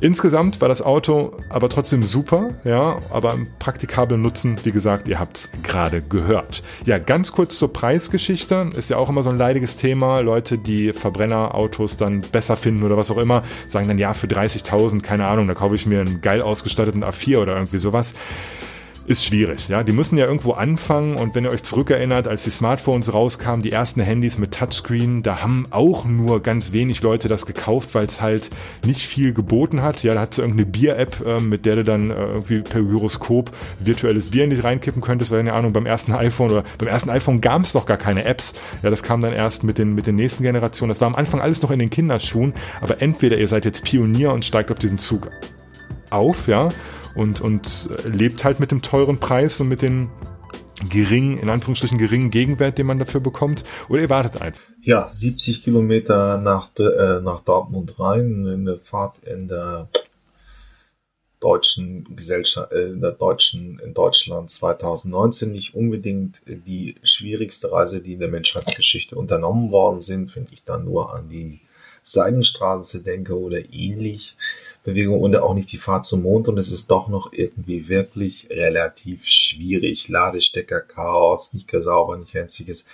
[0.00, 5.18] Insgesamt war das Auto aber trotzdem super, ja, aber im praktikablen Nutzen, wie gesagt, ihr
[5.18, 6.62] habt es gerade gehört.
[6.84, 8.68] Ja, ganz kurz zur Preisgeschichte.
[8.76, 10.20] Ist ja auch immer so ein leidiges Thema.
[10.20, 15.00] Leute, die Verbrennerautos dann besser finden oder was auch immer, sagen dann, ja, für 30.000,
[15.00, 18.14] keine Ahnung, da kaufe ich mir einen geil ausgestatteten A4 oder irgendwie sowas
[19.08, 19.68] ist schwierig.
[19.68, 23.62] Ja, die müssen ja irgendwo anfangen und wenn ihr euch zurückerinnert, als die Smartphones rauskamen,
[23.62, 28.06] die ersten Handys mit Touchscreen, da haben auch nur ganz wenig Leute das gekauft, weil
[28.06, 28.50] es halt
[28.86, 30.04] nicht viel geboten hat.
[30.04, 33.50] Ja, da hat es irgendeine Bier-App, äh, mit der du dann äh, irgendwie per Gyroskop
[33.80, 37.08] virtuelles Bier in dich reinkippen könntest, weil keine Ahnung, beim ersten iPhone oder beim ersten
[37.08, 38.52] iPhone gab es doch gar keine Apps.
[38.82, 40.90] Ja, das kam dann erst mit den, mit den nächsten Generationen.
[40.90, 44.32] Das war am Anfang alles noch in den Kinderschuhen, aber entweder ihr seid jetzt Pionier
[44.32, 45.30] und steigt auf diesen Zug
[46.10, 46.68] auf, ja,
[47.18, 50.08] und, und lebt halt mit dem teuren Preis und mit den
[50.88, 54.62] geringen, in Anführungsstrichen geringen Gegenwert, den man dafür bekommt, oder ihr wartet einfach?
[54.80, 59.88] Ja, 70 Kilometer nach, äh, nach Dortmund rein, eine Fahrt in der
[61.40, 68.12] deutschen Gesellschaft, äh, in der deutschen, in Deutschland 2019 nicht unbedingt die schwierigste Reise, die
[68.12, 71.60] in der Menschheitsgeschichte unternommen worden sind, finde ich dann nur an die
[72.02, 74.36] Seidenstraße denke oder ähnlich
[74.84, 78.48] Bewegung und auch nicht die Fahrt zum Mond und es ist doch noch irgendwie wirklich
[78.50, 80.08] relativ schwierig.
[80.08, 82.84] Ladestecker, Chaos, nicht sauber, nicht einziges.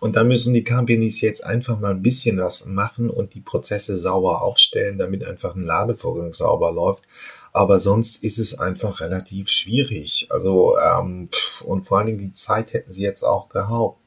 [0.00, 3.98] Und da müssen die Companies jetzt einfach mal ein bisschen was machen und die Prozesse
[3.98, 7.04] sauber aufstellen, damit einfach ein Ladevorgang sauber läuft.
[7.52, 10.28] Aber sonst ist es einfach relativ schwierig.
[10.30, 11.28] Also, ähm,
[11.62, 14.03] und vor allen Dingen die Zeit hätten sie jetzt auch gehabt.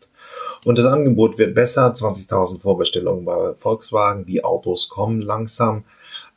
[0.68, 1.94] Und das Angebot wird besser.
[1.94, 4.26] 20.000 Vorbestellungen bei Volkswagen.
[4.26, 5.86] Die Autos kommen langsam.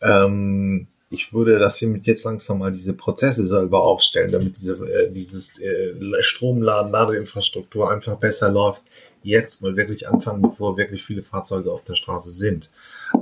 [0.01, 5.11] Ähm, ich würde das hiermit jetzt langsam mal diese Prozesse selber aufstellen, damit diese, äh,
[5.11, 8.85] dieses äh, Stromladen, Ladeinfrastruktur einfach besser läuft.
[9.25, 12.71] Jetzt mal wirklich anfangen, bevor wirklich viele Fahrzeuge auf der Straße sind.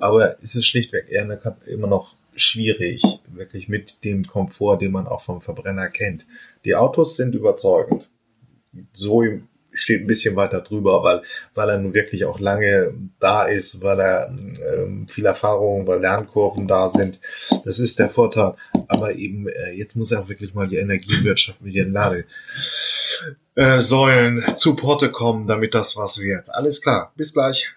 [0.00, 5.06] Aber es ist schlichtweg eher eine, immer noch schwierig, wirklich mit dem Komfort, den man
[5.06, 6.26] auch vom Verbrenner kennt.
[6.66, 8.10] Die Autos sind überzeugend.
[8.92, 9.22] So
[9.78, 11.22] steht ein bisschen weiter drüber, weil,
[11.54, 16.68] weil er nun wirklich auch lange da ist, weil er ähm, viel Erfahrung, weil Lernkurven
[16.68, 17.20] da sind.
[17.64, 18.54] Das ist der Vorteil.
[18.88, 21.92] Aber eben, äh, jetzt muss er auch wirklich mal die Energiewirtschaft mit ihren
[23.54, 26.54] Ladesäulen äh, zu Porte kommen, damit das was wird.
[26.54, 27.72] Alles klar, bis gleich.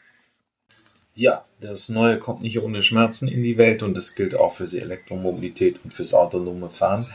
[1.13, 4.65] Ja, das Neue kommt nicht ohne Schmerzen in die Welt und das gilt auch für
[4.65, 7.07] die Elektromobilität und fürs autonome Fahren.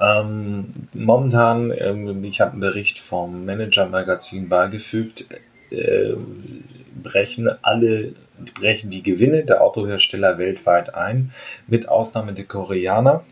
[0.00, 5.26] Ähm, momentan, ähm, ich habe einen Bericht vom Manager-Magazin beigefügt,
[5.70, 6.14] äh,
[7.02, 8.14] brechen alle
[8.54, 11.32] brechen die Gewinne der Autohersteller weltweit ein,
[11.66, 13.24] mit Ausnahme der Koreaner.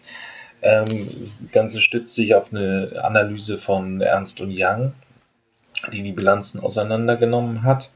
[0.63, 4.93] Ähm, das Ganze stützt sich auf eine Analyse von Ernst Young
[5.93, 7.93] die die Bilanzen auseinandergenommen hat.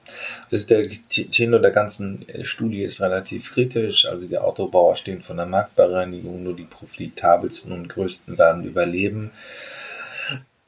[0.50, 4.06] Also der Tenor der ganzen äh, Studie ist relativ kritisch.
[4.06, 9.30] Also die Autobauer stehen von der Marktbereinigung, nur die profitabelsten und größten werden überleben.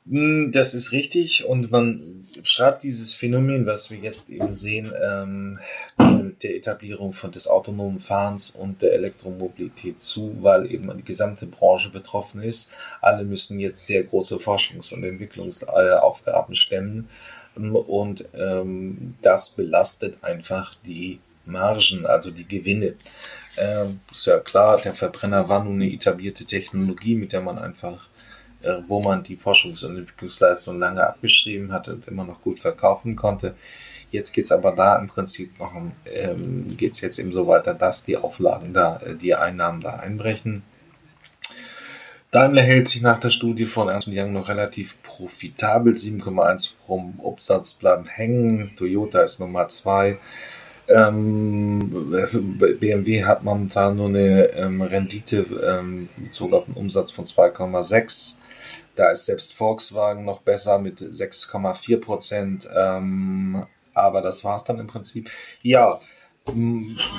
[0.09, 5.61] Hm, das ist richtig und man schreibt dieses Phänomen, was wir jetzt eben sehen, ähm,
[6.43, 11.91] der Etablierung von des autonomen Fahrens und der Elektromobilität zu, weil eben die gesamte Branche
[11.91, 12.73] betroffen ist.
[13.01, 17.09] Alle müssen jetzt sehr große Forschungs- und Entwicklungsaufgaben stemmen
[17.55, 22.95] und ähm, das belastet einfach die Margen, also die Gewinne.
[23.57, 28.09] Ähm, ist ja klar, der Verbrenner war nun eine etablierte Technologie, mit der man einfach
[28.87, 33.55] wo man die Forschungs- und Entwicklungsleistung lange abgeschrieben hatte und immer noch gut verkaufen konnte.
[34.11, 37.73] Jetzt geht es aber da im Prinzip noch, ähm, geht es jetzt eben so weiter,
[37.73, 40.63] dass die Auflagen da, äh, die Einnahmen da einbrechen.
[42.31, 45.95] Daimler hält sich nach der Studie von Ernst Young noch relativ profitabel.
[45.95, 48.73] 7,1 vom Umsatz bleiben hängen.
[48.77, 50.19] Toyota ist Nummer 2.
[50.89, 52.11] Ähm,
[52.81, 58.39] BMW hat momentan nur eine ähm, Rendite ähm, bezogen auf den Umsatz von 2,6.
[58.97, 62.69] Da ist selbst Volkswagen noch besser mit 6,4 Prozent.
[62.75, 65.31] Ähm, aber das war es dann im Prinzip.
[65.63, 66.01] Ja,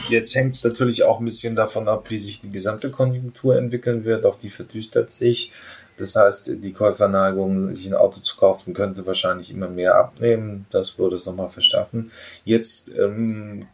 [0.09, 4.03] jetzt hängt es natürlich auch ein bisschen davon ab, wie sich die gesamte Konjunktur entwickeln
[4.03, 4.25] wird.
[4.25, 5.51] Auch die verdüstert sich.
[5.97, 10.65] Das heißt, die Käuferneigung, sich ein Auto zu kaufen, könnte wahrscheinlich immer mehr abnehmen.
[10.71, 12.11] Das würde es nochmal verschaffen.
[12.43, 13.67] Jetzt ähm,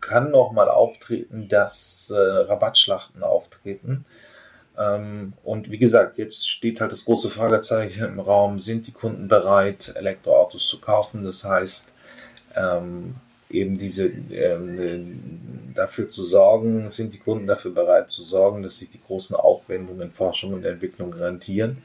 [0.00, 4.06] kann nochmal auftreten, dass äh, Rabattschlachten auftreten.
[4.78, 9.28] Ähm, und wie gesagt, jetzt steht halt das große Fragezeichen im Raum, sind die Kunden
[9.28, 11.24] bereit, Elektroautos zu kaufen?
[11.24, 11.92] Das heißt,
[12.56, 13.16] ähm,
[13.50, 18.90] eben diese ähm, dafür zu sorgen, sind die Kunden dafür bereit zu sorgen, dass sich
[18.90, 21.82] die großen Aufwendungen in Forschung und Entwicklung rentieren.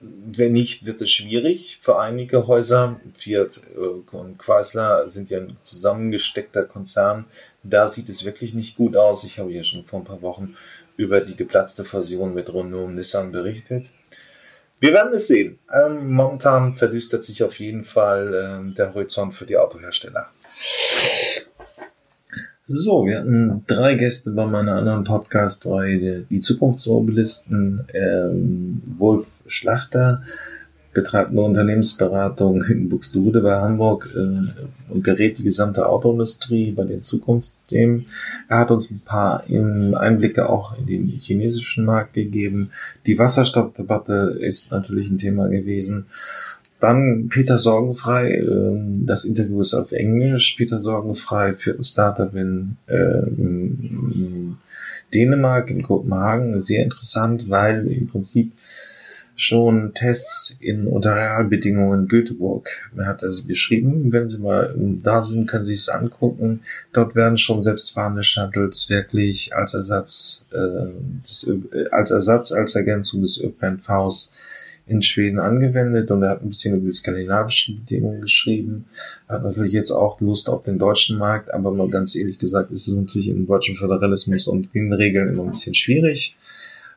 [0.00, 3.00] Wenn nicht, wird es schwierig für einige Häuser.
[3.14, 7.24] Fiat äh, und Chrysler sind ja ein zusammengesteckter Konzern.
[7.62, 9.24] Da sieht es wirklich nicht gut aus.
[9.24, 10.54] Ich habe ja schon vor ein paar Wochen
[10.96, 13.90] über die geplatzte Fusion mit Renault und Nissan berichtet.
[14.78, 15.58] Wir werden es sehen.
[15.72, 20.28] Ähm, momentan verdüstert sich auf jeden Fall ähm, der Horizont für die Autohersteller.
[22.68, 30.24] So, wir hatten drei Gäste bei meiner anderen Podcast-Reihe, die Zukunftsmobilisten, ähm, Wolf Schlachter,
[30.96, 37.02] betreibt eine Unternehmensberatung in Buxtehude bei Hamburg äh, und gerät die gesamte Autoindustrie bei den
[37.02, 38.06] Zukunftsthemen.
[38.48, 42.70] Er hat uns ein paar Einblicke auch in den chinesischen Markt gegeben.
[43.04, 46.06] Die Wasserstoffdebatte ist natürlich ein Thema gewesen.
[46.80, 50.54] Dann Peter Sorgenfrei, äh, das Interview ist auf Englisch.
[50.56, 54.56] Peter Sorgenfrei führt ein Startup in, äh, in
[55.12, 56.62] Dänemark, in Kopenhagen.
[56.62, 58.52] Sehr interessant, weil im Prinzip
[59.36, 62.68] schon Tests in unter Realbedingungen in Göteborg.
[62.96, 66.62] Er hat also beschrieben, wenn Sie mal da sind, können Sie es angucken.
[66.92, 70.88] Dort werden schon selbstfahrende Shuttles wirklich als Ersatz, äh,
[71.22, 71.50] des,
[71.90, 74.32] als Ersatz, als Ergänzung des ÖPNVs
[74.86, 78.86] in Schweden angewendet und er hat ein bisschen über die skandinavischen Bedingungen geschrieben.
[79.28, 82.70] Er hat natürlich jetzt auch Lust auf den deutschen Markt, aber mal ganz ehrlich gesagt
[82.70, 86.36] ist es natürlich im deutschen Föderalismus und in Regeln immer ein bisschen schwierig.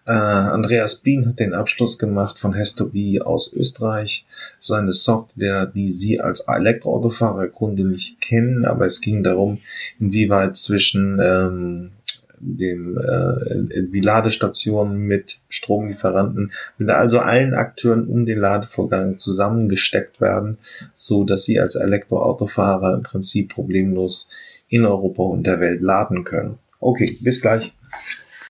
[0.06, 4.26] Äh, Andreas Bien hat den Abschluss gemacht von Hestobi aus Österreich.
[4.58, 9.60] Seine Software, die Sie als Elektroautofahrer Kunde nicht kennen, aber es ging darum,
[10.00, 11.92] inwieweit zwischen ähm,
[12.40, 20.58] dem äh, wie Ladestationen mit Stromlieferanten, mit also allen Akteuren um den Ladevorgang zusammengesteckt werden,
[20.94, 24.30] so dass sie als Elektroautofahrer im Prinzip problemlos
[24.70, 26.60] in Europa und der Welt laden können.
[26.80, 27.74] Okay, bis gleich.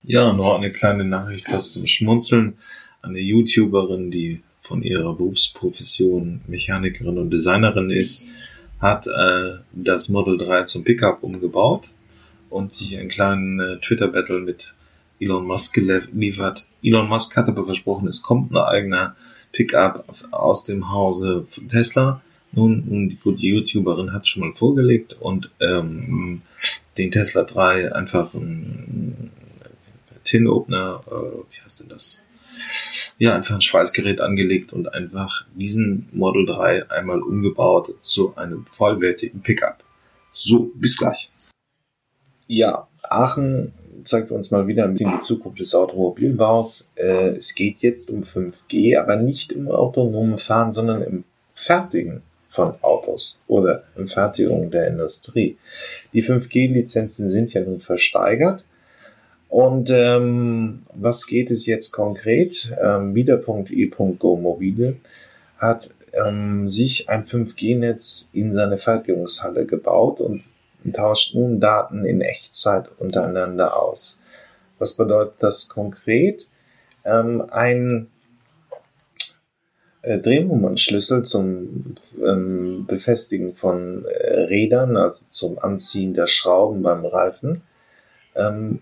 [0.02, 2.56] Ja, noch eine kleine Nachricht fast zum Schmunzeln.
[3.02, 8.26] Eine YouTuberin, die von ihrer Berufsprofession Mechanikerin und Designerin ist,
[8.78, 11.90] hat äh, das Model 3 zum Pickup umgebaut
[12.48, 14.74] und sich einen kleinen äh, Twitter-Battle mit
[15.20, 16.66] Elon Musk geliefert.
[16.82, 19.16] Elon Musk hat aber versprochen, es kommt ein eigener
[19.52, 22.22] Pickup aus dem Hause von Tesla.
[22.52, 26.40] Nun, die gute YouTuberin hat schon mal vorgelegt und ähm,
[26.96, 29.30] den Tesla 3 einfach ein
[30.24, 32.22] Tin-Opener, äh, wie heißt denn das?
[33.18, 39.42] Ja, einfach ein Schweißgerät angelegt und einfach diesen Model 3 einmal umgebaut zu einem vollwertigen
[39.42, 39.84] Pickup.
[40.32, 41.32] So, bis gleich.
[42.46, 43.72] Ja, Aachen
[44.04, 46.90] zeigt uns mal wieder ein bisschen die Zukunft des Automobilbaus.
[46.96, 52.74] Äh, es geht jetzt um 5G, aber nicht im autonomen Fahren, sondern im Fertigen von
[52.82, 55.58] Autos oder im Fertigung der Industrie.
[56.12, 58.64] Die 5G-Lizenzen sind ja nun versteigert.
[59.50, 62.72] Und ähm, was geht es jetzt konkret?
[62.80, 64.96] Ähm, Wieder.e.go Mobile
[65.58, 70.44] hat ähm, sich ein 5G-Netz in seine Fertigungshalle gebaut und
[70.92, 74.20] tauscht nun Daten in Echtzeit untereinander aus.
[74.78, 76.48] Was bedeutet das konkret?
[77.04, 78.06] Ähm, ein
[80.02, 87.62] äh, Drehmomentschlüssel zum ähm, Befestigen von äh, Rädern, also zum Anziehen der Schrauben beim Reifen.
[88.36, 88.78] Ähm,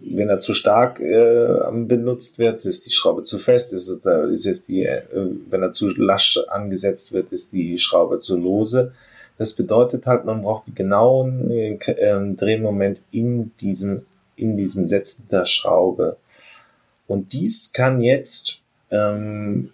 [0.00, 4.68] wenn er zu stark äh, benutzt wird, ist die Schraube zu fest, ist, ist, ist
[4.68, 5.02] die, äh,
[5.48, 8.92] wenn er zu lasch angesetzt wird, ist die Schraube zu lose.
[9.36, 15.28] Das bedeutet halt, man braucht die genauen äh, ähm, Drehmoment in diesem, in diesem Setzen
[15.30, 16.16] der Schraube.
[17.06, 18.58] Und dies kann jetzt
[18.90, 19.72] ähm,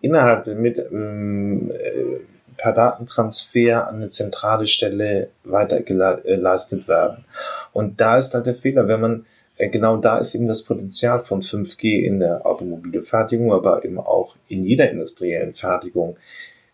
[0.00, 2.20] innerhalb mit ähm, äh,
[2.56, 7.24] per Datentransfer an eine zentrale Stelle weitergeleistet werden.
[7.72, 9.26] Und da ist halt der Fehler, wenn man
[9.68, 14.64] genau da ist eben das Potenzial von 5G in der Automobilfertigung, aber eben auch in
[14.64, 16.16] jeder industriellen Fertigung.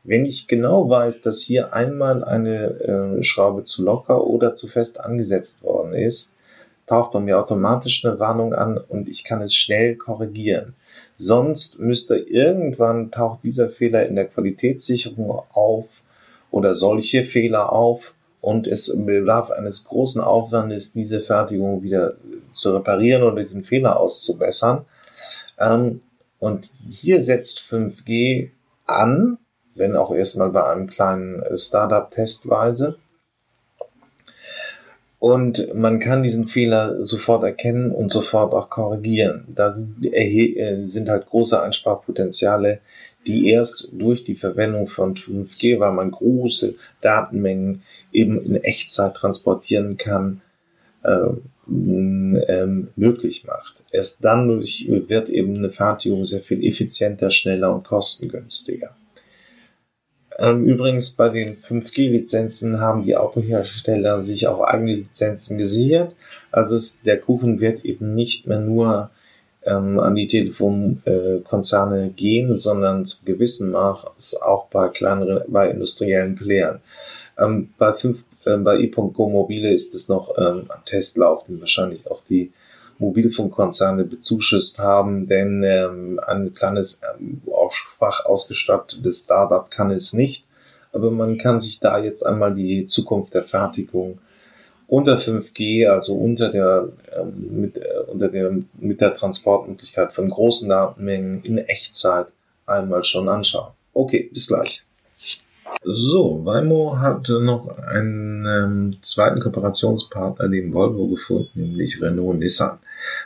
[0.05, 5.01] Wenn ich genau weiß, dass hier einmal eine äh, Schraube zu locker oder zu fest
[5.01, 6.33] angesetzt worden ist,
[6.87, 10.75] taucht bei mir automatisch eine Warnung an und ich kann es schnell korrigieren.
[11.15, 16.03] Sonst müsste irgendwann taucht dieser Fehler in der Qualitätssicherung auf
[16.51, 22.17] oder solche Fehler auf und es bedarf eines großen Aufwandes, diese Fertigung wieder
[22.53, 24.85] zu reparieren oder diesen Fehler auszubessern.
[25.59, 26.01] Ähm,
[26.39, 28.51] und hier setzt 5G
[28.87, 29.39] an,
[29.75, 32.97] wenn auch erstmal bei einem kleinen Startup testweise.
[35.19, 39.49] Und man kann diesen Fehler sofort erkennen und sofort auch korrigieren.
[39.55, 42.81] Da sind, äh, sind halt große Einsparpotenziale,
[43.27, 49.97] die erst durch die Verwendung von 5G, weil man große Datenmengen eben in Echtzeit transportieren
[49.97, 50.43] kann,
[51.05, 51.43] ähm,
[52.49, 53.85] ähm, möglich macht.
[53.91, 58.97] Erst dann wird eben eine Fertigung sehr viel effizienter, schneller und kostengünstiger.
[60.39, 66.15] Ähm, übrigens bei den 5G-Lizenzen haben die Autohersteller sich auch eigene Lizenzen gesichert.
[66.51, 69.11] Also es, der Kuchen wird eben nicht mehr nur
[69.67, 76.81] ähm, an die Telefonkonzerne gehen, sondern zu gewissen Maß auch bei kleineren, bei industriellen Playern.
[77.39, 82.11] Ähm, bei, fünf, äh, bei e.go Mobile ist es noch ähm, am Testlauf, den wahrscheinlich
[82.11, 82.53] auch die
[82.99, 90.45] Mobilfunkkonzerne bezuschusst haben, denn ähm, ein kleines, ähm, auch schwach ausgestattetes Startup kann es nicht.
[90.93, 94.19] Aber man kann sich da jetzt einmal die Zukunft der Fertigung
[94.89, 100.69] unter 5G, also unter der, ähm, mit, äh, unter der, mit der Transportmöglichkeit von großen
[100.69, 102.29] Datenmengen in Echtzeit
[102.67, 103.73] einmal schon anschauen.
[103.93, 104.85] Okay, bis gleich.
[105.83, 112.79] So, Waymo hat noch einen ähm, zweiten Kooperationspartner, den Volvo gefunden, nämlich Renault Nissan.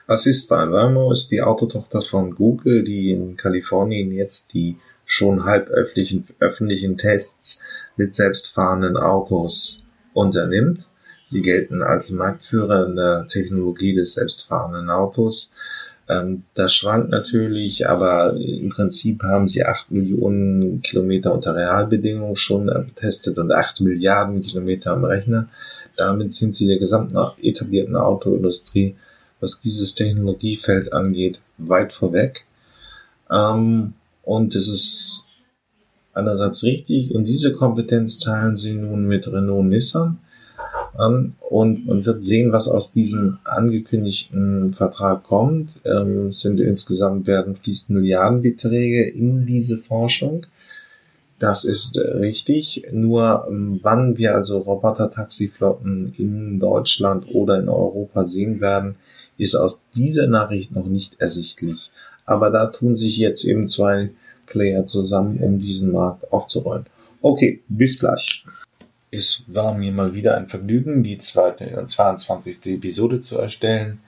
[0.06, 1.12] Was ist Waymo?
[1.12, 7.62] Ist die Autotochter von Google, die in Kalifornien jetzt die schon halb öffentlichen, öffentlichen Tests
[7.96, 10.88] mit selbstfahrenden Autos unternimmt.
[11.30, 15.52] Sie gelten als Marktführer in der Technologie des selbstfahrenden Autos.
[16.08, 22.66] Ähm, das schwankt natürlich, aber im Prinzip haben sie acht Millionen Kilometer unter Realbedingungen schon
[22.66, 25.48] getestet und acht Milliarden Kilometer am Rechner.
[25.96, 28.96] Damit sind sie der gesamten etablierten Autoindustrie,
[29.38, 32.44] was dieses Technologiefeld angeht, weit vorweg.
[33.30, 33.92] Ähm,
[34.24, 35.26] und es ist
[36.12, 40.18] einerseits richtig und diese Kompetenz teilen sie nun mit Renault Nissan
[41.00, 45.80] an und man wird sehen, was aus diesem angekündigten Vertrag kommt.
[45.84, 50.46] Ähm, es sind insgesamt werden fließen Milliardenbeträge in diese Forschung.
[51.38, 52.82] Das ist richtig.
[52.92, 58.96] Nur ähm, wann wir also Roboter-Taxiflotten in Deutschland oder in Europa sehen werden,
[59.38, 61.90] ist aus dieser Nachricht noch nicht ersichtlich.
[62.26, 64.10] Aber da tun sich jetzt eben zwei
[64.46, 66.84] Player zusammen, um diesen Markt aufzurollen.
[67.22, 68.44] Okay, bis gleich.
[69.12, 72.64] Es war mir mal wieder ein Vergnügen, die zweite, 22.
[72.66, 73.98] Episode zu erstellen.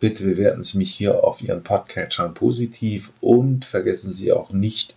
[0.00, 4.96] Bitte bewerten Sie mich hier auf Ihren Podcatchern positiv und vergessen Sie auch nicht,